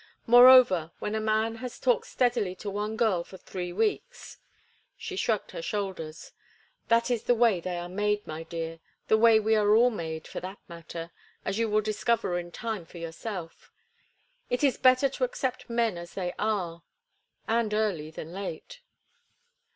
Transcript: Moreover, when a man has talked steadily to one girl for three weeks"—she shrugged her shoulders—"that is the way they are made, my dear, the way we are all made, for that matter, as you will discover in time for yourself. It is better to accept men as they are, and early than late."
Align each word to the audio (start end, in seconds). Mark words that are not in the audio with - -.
Moreover, 0.25 0.91
when 0.97 1.13
a 1.13 1.19
man 1.19 1.57
has 1.57 1.79
talked 1.79 2.07
steadily 2.07 2.55
to 2.55 2.71
one 2.71 2.97
girl 2.97 3.23
for 3.23 3.37
three 3.37 3.71
weeks"—she 3.71 5.15
shrugged 5.15 5.51
her 5.51 5.61
shoulders—"that 5.61 7.11
is 7.11 7.25
the 7.25 7.35
way 7.35 7.59
they 7.59 7.77
are 7.77 7.87
made, 7.87 8.25
my 8.25 8.41
dear, 8.41 8.79
the 9.09 9.17
way 9.19 9.39
we 9.39 9.55
are 9.55 9.75
all 9.75 9.91
made, 9.91 10.25
for 10.27 10.39
that 10.39 10.57
matter, 10.67 11.11
as 11.45 11.59
you 11.59 11.69
will 11.69 11.81
discover 11.81 12.39
in 12.39 12.51
time 12.51 12.83
for 12.83 12.97
yourself. 12.97 13.71
It 14.49 14.63
is 14.63 14.79
better 14.79 15.07
to 15.07 15.23
accept 15.23 15.69
men 15.69 15.99
as 15.99 16.15
they 16.15 16.33
are, 16.39 16.81
and 17.47 17.71
early 17.71 18.09
than 18.09 18.33
late." 18.33 18.81